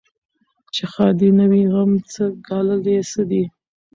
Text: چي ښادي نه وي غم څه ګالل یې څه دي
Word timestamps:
چي 0.73 0.83
ښادي 0.91 1.29
نه 1.39 1.45
وي 1.51 1.63
غم 1.73 1.91
څه 2.11 2.23
ګالل 2.47 2.81
یې 2.93 2.99
څه 3.11 3.21
دي 3.29 3.43